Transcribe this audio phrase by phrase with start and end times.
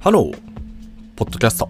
[0.00, 0.38] ハロー、
[1.16, 1.68] ポッドキャスト。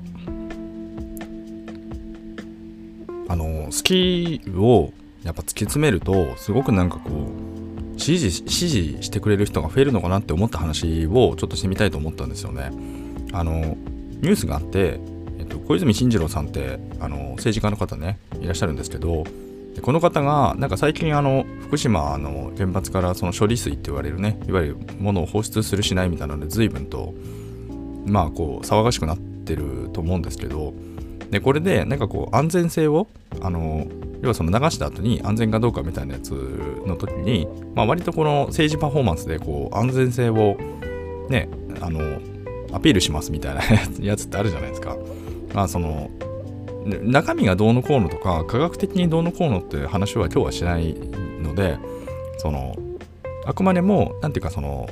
[3.26, 4.92] あの、好きを
[5.24, 7.10] やっぱ突き詰めると、すごくなんかこ
[7.96, 12.70] う、支持、支持してくれる人が増えるのかなって思った話をちょっとしてみたいと思ったんですよね。
[13.32, 13.78] あの、
[14.20, 15.00] ニュースがあって、
[15.38, 19.24] えっと、小泉進次郎さんって、あの、政治家の方ね、いらっしゃるんですけど、
[19.80, 27.14] この方が、なんか最近あの、福島の原発からその処理水って言われるね、いわゆるものを放出するしないみたいなので、随分と、
[28.08, 30.74] まあこう騒がしくなってると思うんですけど
[31.30, 33.06] でこれでなんかこう安全性を
[33.40, 33.86] あの
[34.22, 36.30] 要はその流した後に安全かどうかみたいなやつ
[36.86, 40.56] の時に、まあ、割とこの政治パフォーマンスでこう安全性を
[41.28, 41.48] ね
[41.80, 42.20] あの
[42.72, 43.62] アピールしますみたいな
[44.00, 44.96] やつってあるじゃないですか。
[45.54, 46.10] まあその
[47.02, 50.94] 中身がどうのこうのとか科学的にどうのこうのって話は今日はしない
[51.42, 51.78] ので
[52.38, 52.76] その
[53.44, 54.88] あくまでも何ていうかその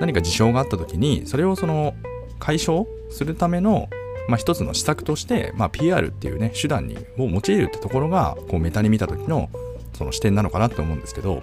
[0.00, 1.94] 何か事象があった時にそれをその
[2.38, 3.88] 解消するための、
[4.28, 9.48] まあ、一つの施策として、まあ、PR っていうね手段にを用いるってところがこうメタに見た時の
[9.94, 11.42] その視点なのかなって思うんですけど。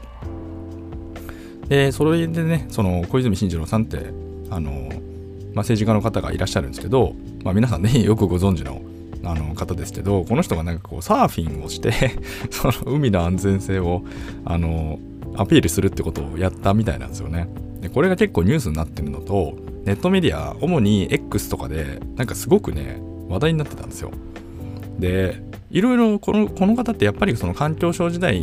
[1.67, 3.97] でそれでねその小泉進次郎さんって
[4.50, 4.89] あの、まあ、
[5.61, 8.81] 政治家の方がいらっしゃるんですけど、まあ、皆さんね よくご存知の
[9.25, 11.94] あの方ですけどこの人がなんかこうサーフィンをして
[12.52, 14.03] その海の安全性を
[14.44, 15.00] あの
[15.38, 17.47] アピールするってことをやったみたいなんですよね。
[17.80, 24.11] でこれが結構ニュースになってるのとネットメディア、主に X とかで、なんかすごくね、話題になってたんですよ。
[24.99, 28.41] で、いろいろこのこの方ってやっぱりその環境省時代、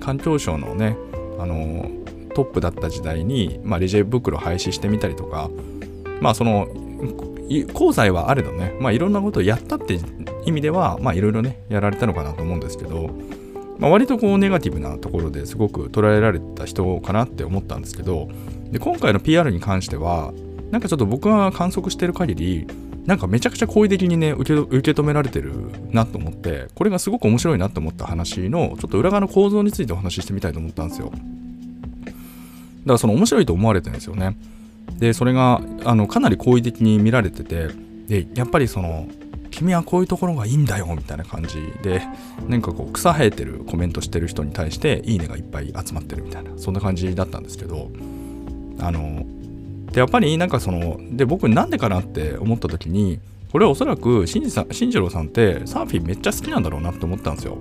[0.00, 0.96] 環境省のね、
[1.38, 1.90] あの、
[2.34, 5.50] トップだった時代に、まあ、レジェ袋廃止してみたりとか、
[6.20, 6.68] まあその、
[7.48, 10.00] 功罪はあれどね、まあいろんなことをやったって
[10.44, 13.10] 意味では、まあいろいろね、やられたのかなと思うんですけど、
[13.78, 18.28] まあ、割とこうネガティブなところですごく捉えられた人かなって思ったんですけど、
[18.70, 20.32] で今回の PR に関しては、
[20.70, 22.66] なんかちょっと僕が観測してる限り、
[23.06, 25.52] なんかめちゃくちゃ好意的にね受け、受け止められてる
[25.90, 31.10] なと思って、これがすごく面白いなと思った話の、ちょっと裏側の構造についてお話ししてみたいと思ったんですよ。
[31.10, 31.22] だか
[32.86, 34.36] らその面白いと思われてるんですよね。
[34.98, 37.68] で、それが、あの、かなり好意的に見られてて、
[38.08, 39.08] で、やっぱりその、
[39.54, 42.02] 君はこういうところがいいんだよみたいな感じで
[42.48, 47.88] なんかこう草生えてるコメントしてる人に対していいねがいっぱい集まってるみたいなそんな感じだったんですけど
[48.80, 49.24] あの
[49.94, 53.20] でやっぱりなんかそので僕なんでかなって思った時に
[53.52, 57.56] これはおそらく新次郎さんってサーフィンめっちゃ好きなんだろうなって思ったんですよ。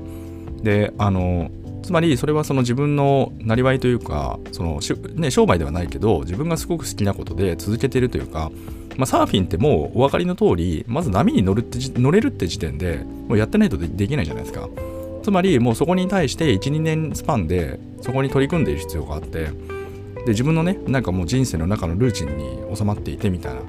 [0.63, 1.51] であの
[1.83, 4.79] つまりそれはその自分のなりわいというかその、
[5.15, 8.51] ね、商売ではないけど自分がすごく好きなことで続けてるというか、
[8.95, 14.67] まあ、サーフィンってもうお分かりの通りまず波に乗るって乗れるって時点でもうやってないとできないじゃないですか。
[15.21, 19.49] つまりもうそこに対して12年スパンでそこに取り組んでいる必要があって
[20.25, 23.61] で自分のねなんかもう人生の中のルーチンに収まっていてみたいな。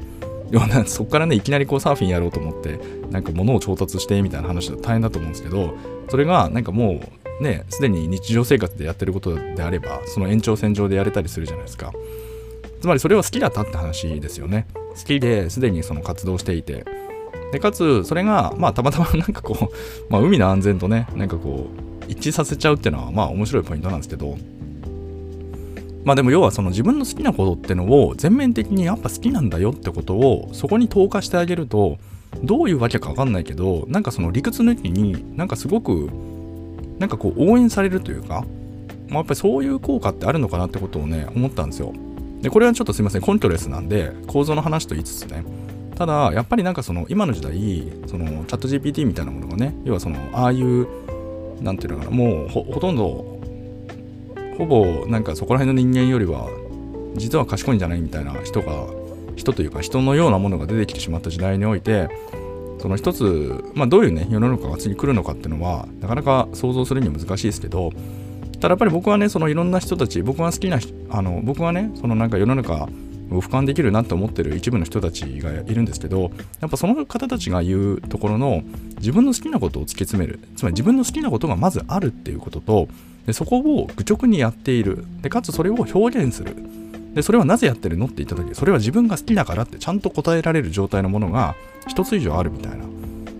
[0.50, 2.78] ようなそこからねいきなりこうサーフィンやろうと思って
[3.10, 5.74] なんか物を調達してみたいな話だと大変だと思うんですけど
[6.08, 7.00] それがなんかも
[7.40, 11.92] うねすでに日常生活でやってることであればその延長線上でやれたりするじゃないですか。
[12.80, 14.66] つまりそれは好きだったって話ですよね。
[14.74, 16.84] 好きですでにその活動していて。
[17.50, 24.36] でかつそれがまあたまたまなんかこう、まあ、海の安全とねなんかこう一致させちゃうっていうのはまあ面白いポイントなんですけど
[26.04, 31.98] まあでも要はその自分の好きなことってのを全面的にやっぱ好きなんだよってことをそこに投下してあげると
[32.42, 36.10] どういうわけかわかんないけどなんかその理屈抜きになんかすごく
[36.98, 38.44] なんかこう応援されるというか、
[39.08, 41.92] まあ、やっぱりそういう効果ってあるのかなってことをね思ったんですよ。
[42.42, 45.44] でこれはちょっとすいませんコントレスなんで構造の話と言いつつね。
[45.96, 47.52] ただやっぱりなんかその今の時代
[48.06, 50.86] そのチャット GPT みたいなものがね要はそのああいう
[51.62, 53.33] なんていうのかなもうほとんど
[54.58, 56.48] ほぼなんかそこら辺の人間よりは
[57.16, 58.86] 実は賢いんじゃないみたいな人が
[59.36, 62.08] 人というか人のようなものが出てきてしまった時代において
[62.78, 67.92] その一つ、まあ、どういうね世の中が次来るのかっていうのはなかなか想像するには難しいですけど
[68.60, 70.78] ただやっぱり僕はねそのいろんな人たち僕が好きな
[71.10, 72.88] あの僕はねそのなんか世の中
[73.30, 76.30] を俯瞰できるなと思ってる一部の人たちがいるんですけど
[76.60, 78.62] やっぱその方たちが言うところの
[78.98, 82.88] 自分の好きなことを突き詰めるつまり自分の好きなことがまずあるっていうことと
[83.26, 85.04] でそこを愚直にやっている。
[85.22, 86.54] でかつそれを表現する。
[87.14, 91.54] でそれはなぜやってるのって言った時それは自分が好きだからってちゃんと答えられる状態のものが
[91.86, 92.84] 一つ以上あるみたいな。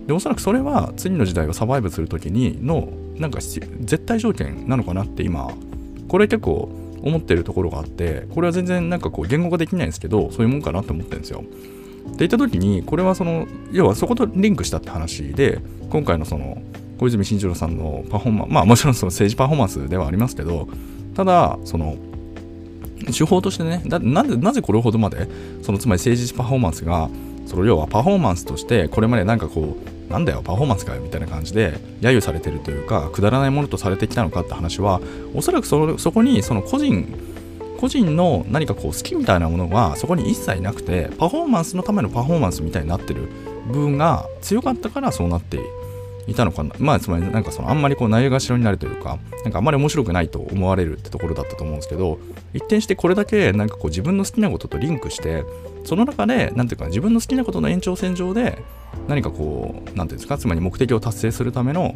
[0.07, 5.51] でおそらくそれは次の時代をサバイブする時にのなんか絶対条件なのかなって今
[6.09, 6.69] これ結構
[7.03, 11.41] 思ってるところがあってこれは全然なんかこう言語化できないんですけどそういうもんかなって思ってるんですよ。
[11.41, 15.61] って言った時にこれはその要はそことリンクしたって話で
[15.91, 16.63] 今回のその
[17.05, 20.69] 小泉進次郎さんのパフォーマンスまあもちろんその政治パフォーマンスではありますけど
[21.15, 21.97] ただその
[23.07, 25.29] 手法としてねなぜなぜこれほどまで
[25.63, 27.11] そのつまり政治パフォーマンスが
[27.47, 29.77] その要はパフォーマンスとしてこれまでなんかこ
[30.09, 35.01] うなんだよパフォーマンスかよみたいな感じで揶揄されてるというかくだらないものとされてきたのかって話は
[35.35, 37.07] おそらくそそこにその個人
[37.79, 43.29] 個人の何かこう好きみたいなものはそこに一切なくてパフォーマンスのためのパフォーマンスみたいになってる
[43.67, 45.59] 部分が強かったからそうなって
[46.27, 46.75] いたのかな。
[46.79, 52.19] まあつまりなんかそのあんまりこうないがしろになるというかなんかあんまり面白くないと思われるってところだったと思うんですけど
[52.53, 55.45] 一転してこれだけなんかこう自分の好きなこととリンクして
[55.85, 58.63] その中でなんていうか自分の好きなことの延長線上で
[59.09, 61.95] 何かこう何ていうんですかつまり目的を達成するための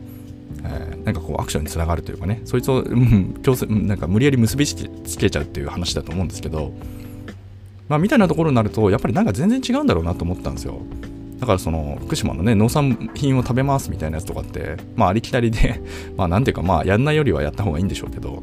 [0.65, 6.73] えー、なんかこうアクションにつながるというかねそいつを、うん、強制なんか無理やり結びつけちゃうっていう話だと思うんですけど
[7.89, 10.81] まあみたいなところになるとやっぱりなんか全然違うんだろうなと思ったんですよ。
[11.39, 15.81] だからその福島のね農産品を食べますみたいなやつとかってまあありきたりで
[16.17, 18.43] まあなんていうかまあやんないよりはやった方がいいんでしょうけど。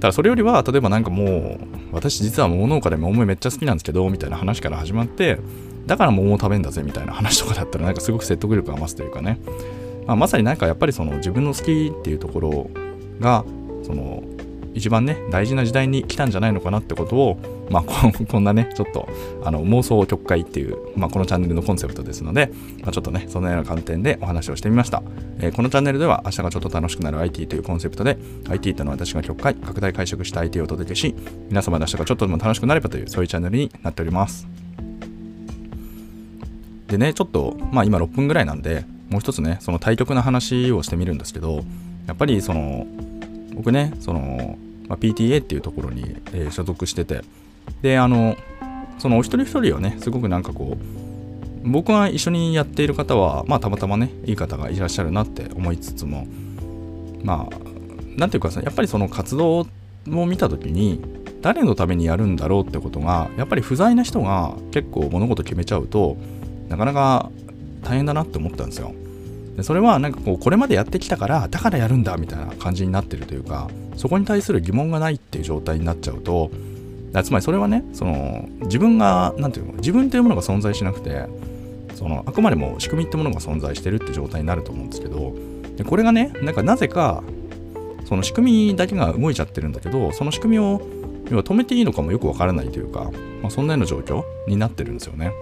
[0.00, 1.58] ただそれよりは例えばなんかもう
[1.92, 5.38] 私実は桃農家で桃めっちゃ好きなんですけどみたいな話から始まって
[5.86, 9.40] だから桃を食べんだぜみたいな話とかだったらなんかすごく説得力が増すというかね、
[10.06, 12.70] まあ、まさになんかやっぱりその自分の好きっていうところ
[13.18, 13.46] が
[13.82, 14.22] その
[14.74, 17.38] 一番ね大事な時代に来たんじゃないのかなってことを
[17.70, 17.82] まあ
[18.28, 19.08] こんなねちょっと
[19.44, 22.50] あの妄想曲解っていう、まあ、このチャンネルのコンセプトですので、
[22.82, 25.02] まあ、ちょっとねそのような観点でお話をしてみました、
[25.38, 28.18] えー、このチャンネルでは明日がちょっと楽しくなる IT というコンセプトで
[28.48, 31.14] IT との私が曲解拡大解釈した IT をお届けし
[31.48, 34.46] 皆様で明日がちょっとでも楽しくなればというそういうチャンネルになっております。
[36.88, 41.64] でねちょっとまあ今6分ぐらいなんでもう一つねその対局の話をしてみるんですけど
[42.06, 42.86] やっぱりその
[43.54, 44.58] 僕ねその、
[44.88, 47.22] まあ、PTA っていうところに、えー、所属してて
[47.82, 48.36] であの
[48.98, 50.76] そのお一人一人はねすごくなんかこ
[51.64, 56.26] う僕が一緒にやっている方はまあたまたまねいい方がいらっしゃるなって思いつつも
[57.22, 57.56] まあ
[58.16, 59.66] なんていうかさやっぱりその活動を
[60.26, 61.00] 見た時に
[61.40, 66.16] 誰のためにやるんだろうってことがやっぱり不在な人が結構物事決めちゃうと
[66.68, 67.30] なかなか
[67.82, 68.94] 大変だなって思ったんですよ。
[69.56, 76.50] でそれはなんかこうこれまでやってきたからだからやるんだみたいな感じになってるというかそこに対する疑問がないっていう状態になっちゃうと
[77.22, 81.26] つまりそれはねその自分が何ていうの自分というものが存在しなくて
[81.94, 85.32] そのあくまでも仕組みってものが存在してるって状態になると思うんですけど
[85.76, 87.22] でこれがねなんかなぜか
[88.04, 90.82] その仕組みだけが動いちゃってるんだけどその仕組みを
[91.30, 93.10] 要は止めていいのかもよくわからないというか、
[93.40, 95.32] まあ、そんなような状況になってるんですよね。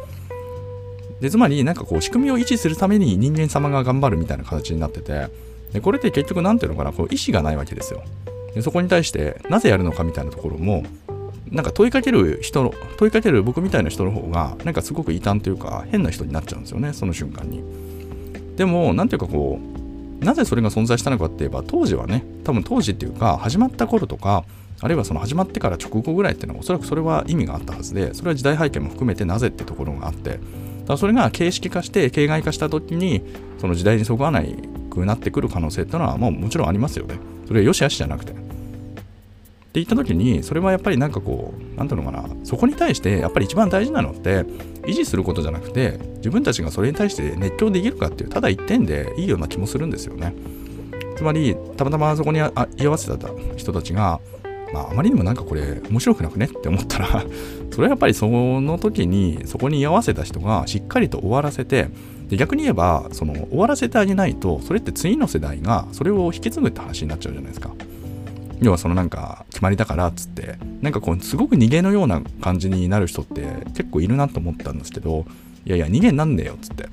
[1.22, 5.28] でつまりなんかこう仕組みを維持するために人間様が頑張るみたいな形になってて
[5.72, 8.02] でこれって結局何ていうのかなこう意思がないわけですよ。
[8.56, 10.82] でそこに対してなぜやるのかみたいなところも
[11.48, 17.62] なんか問いかける人の問いかける僕みたいな人の方がなんかすごく異端というか変な人になっちゃうんですよねその瞬間に。
[18.56, 19.60] でも何ていうかこ
[20.20, 24.44] うなぜそれが存在したのかって言えば当時はね多分当時っていうか始まった頃とか
[24.80, 30.40] あるいはその始まってから直後ぐらいっていうのはおそらくそれは意味があったはずでそれは時代背景も含めてなぜってところがあって
[30.92, 33.22] だそれが形式化して形骸化した時に
[33.58, 34.56] その時代にそぐわない
[34.90, 37.18] くなってくる可能性っていうのはもうもちろんありますよね。
[37.46, 38.32] それはよしあしじゃなくて。
[38.32, 44.44] って言った時にそれはやっぱりなんかこう何ていうのかなそこに対してやっぱり一番大事なのって
[44.82, 50.34] 維持することじゃなくて自分たちがそれに対して熱狂できるかっていうただ一点でいいような気もするんですよね。
[51.16, 52.42] つまりたまたまそこに居
[52.86, 54.20] 合わせた人たちが
[54.72, 57.24] まあ、あまりにもなんかこれ面白くなくねって思ったら
[57.70, 61.88] それはやっぱりその時にそこに居合わせた人がしっかりと終わらせて
[62.28, 67.70] で逆に言えばその終わらせてあげないとそれって次の世代がそれを引き継ぐって話になっちゃうじゃないですか。
[68.62, 73.42] 要はそのなんか決まりだからっつってなんかこうすごく逃げのような感じになる人って
[73.74, 75.26] 結構いるなと思ったんですけど
[75.66, 76.86] いやいや逃げになんねえよっつって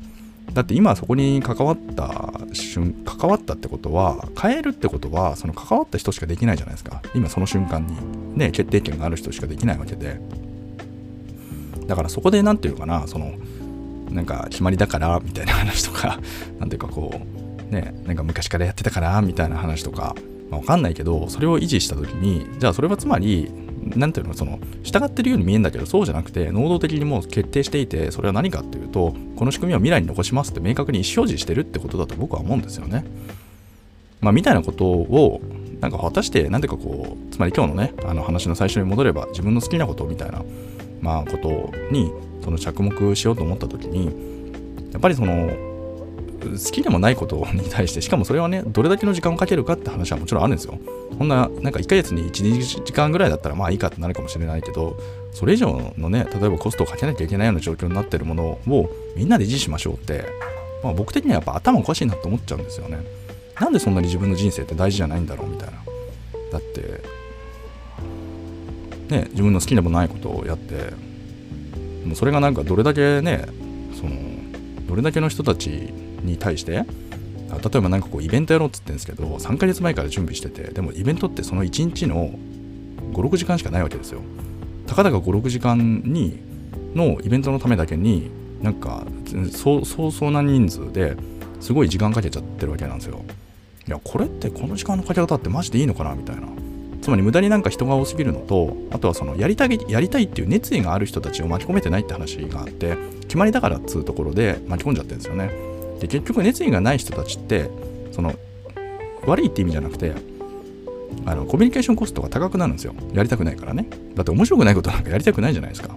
[0.54, 7.02] だって今そこに関わった瞬関わったってことは変えるってことはその関わった人しかできないじゃないですか。
[7.14, 8.38] 今その瞬間に。
[8.38, 10.20] ね決定権がある人しかできないわけで。
[11.88, 13.34] だからそこで何て言うかなその
[14.12, 16.20] なんか決まりだからみたいな話とか
[16.60, 17.22] 何ていうかこ
[17.70, 20.16] うねなんか昔からやってたからみたいな話とか、
[20.52, 23.52] わかんないけど、それを維持した時に、じゃあそれはつまり、
[23.84, 33.06] なんていうの、その、従ってるように見えるんだけど、そうじゃなくて、能動的にもう決定していて、それは何かっていうと、この仕組みを未来に残しますって明確に意思表示してるってことだと僕は思うんですよね。
[34.22, 35.42] まあ、みたいなことを、
[35.80, 40.44] なんか果たして、なんていうかこう、つまり今日のね、あの話の最初に戻れば、自分の好きなことみたいな、
[41.02, 42.12] まあ、ことに、
[42.44, 44.08] その着目しようと思った時に、
[44.92, 45.69] やっぱりその、
[46.48, 50.78] 好きでもないことに対して、しかもそれはね、どれだけの時間をかけるかって話はもちろんあるんですよ。
[51.18, 54.98] こんな、なんか1ヶ月に1、2時間ぐらいだったらまあいいかってなるかもしれないけど、
[55.34, 60.26] それ以上のね、例えばコストをかけなきゃいけないような状況になってるものをみんなで維持しましょうって、
[60.84, 63.00] まあ、僕的にはやっぱ頭おかしいなと思っちゃうんですよね。
[63.60, 65.74] なんでそんなに自分の人生って大事じゃないんだろうみたいな。
[66.52, 67.02] だって、
[69.14, 70.94] ね、自分の好きでもないことをやって、
[72.06, 73.46] もうそれがなんかどれだけね、
[74.00, 74.29] その
[74.90, 75.68] どれだけの人たち
[76.24, 82.32] に対して例えば何かこうイベントやろうっつってんですけど3ヶ月前から準備しててでもイベントってその1日の
[83.14, 84.22] 56時間しかないわけですよ。
[84.88, 86.40] たかだか56時間に
[86.96, 88.32] のイベントのためだけに
[88.64, 89.06] なんか
[89.52, 91.16] そうそうそうな人数で
[91.60, 93.24] すごい時間かけちゃってるわけなんですよ。
[93.88, 96.16] いやこれってこの時間のかけ方ってマジでいいのかな？
[96.16, 96.48] みたいな。
[97.10, 105.50] つまり無駄になんか人が多すぎるのとあとはそのやりたいやりたいっていう熱意がある人たちを巻き込めてないって話があって決まりだからっつうところで巻き込んじゃってるんですよね。
[106.00, 107.72] で結局熱意がない人たちって
[108.12, 108.36] その
[109.26, 110.14] 悪いって意味じゃなくて
[111.26, 112.94] あのコミュニケーションコストが高くなるんですよ。
[113.12, 113.88] やりたくないからね。
[114.14, 115.96] だって面白くないことなんかやりたくないじゃないですか。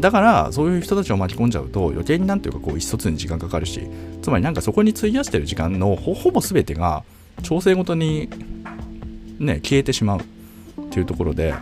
[0.00, 3.90] だからそういう人たちを巻き込んじゃうと余計になんていうかこう意思疎通に時間かかるし
[4.22, 7.02] つまりなんかそこに費やしてる時間のほぼ全てが
[7.42, 8.30] 調整ごとに
[9.38, 11.54] ね消えてしまうっていうところで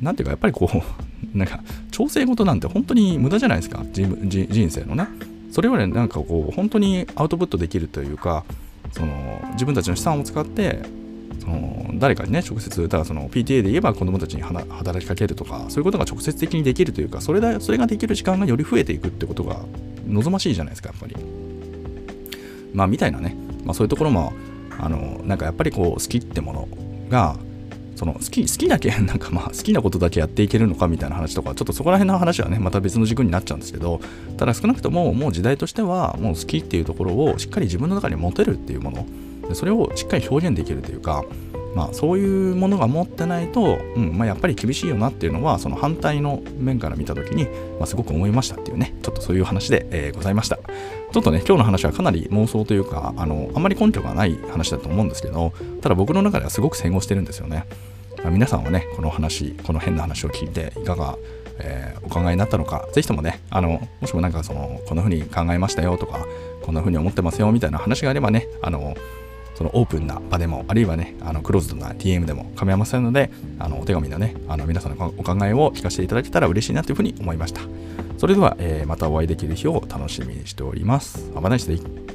[0.00, 0.78] なんていうかやっぱりこう
[1.36, 5.06] なんか調整ごとなんて本当に無駄じゃないですか人生のね。
[5.50, 8.44] それよりなんかこう本当にアウトプットできるというか
[8.92, 10.80] その自分たちの資産を使って
[11.40, 19.60] その誰かにね直接だからその PTA で言えば子どもたちに働きかけるとかそういうことが直接的にできるというかそれだそれができる時間がより増えていくってことが
[20.06, 21.16] 望ましいじゃないですかやっぱり。
[22.74, 24.34] まあみたいなね、まあ、そういうところも
[24.78, 26.68] あのなんかやっぱりこう好きってもの
[27.08, 27.36] が
[27.96, 34.00] その好き好きだけ なんかまあ好きなことだけやっていけるのかみたいな話とかちょっとそこら辺の話はねまた別の軸になっちゃうんですけど
[34.36, 39.06] ただ少なくとももう時代としてはもう好きっていうところをしっかり自分の中に持てるっていうもの。
[39.52, 41.24] それをしっかり表現できるというか
[41.76, 47.44] まあ、そういうものが持ってないと、うんまあ、やっぱり厳しいよなっていうのはその反対の面から見た時に、
[47.78, 50.56] まあ、すごく思いましたっていうねちょっとそういう話で、えー、ございました。
[50.56, 55.52] ちょっとね今日の話はかなり妄想というかあのあんまり根拠がない話だと思うんですけど
[55.82, 57.64] ただ僕の中ではすごく戦後してるんですよね、
[58.22, 61.16] まあ、皆さんはねこの話この変な話を聞いていかが
[61.58, 66.26] えー、お考えになったのか、ぜひともね、あの、もしもなんかその、こんな風に考えましたよとか、
[66.62, 68.94] こんな風に思ってますよみたいな話があればね、あの、
[69.56, 77.62] そのオープンな場でも、あるいはね、あのクローズドな TM でも構いませんので、あのお手紙のね、あの皆さんのお考えを聞かせていただけたら嬉しいなというふうに思いました。
[78.18, 81.30] それでは、えー、またお会いできる日を楽しみにしております。
[81.34, 82.05] まばないしでい